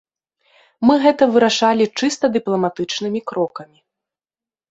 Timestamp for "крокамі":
3.33-3.79